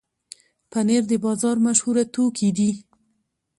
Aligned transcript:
پنېر 0.71 1.03
د 1.11 1.13
بازار 1.25 1.55
مشهوره 1.65 2.03
توکي 2.13 2.49
دي. 2.57 2.71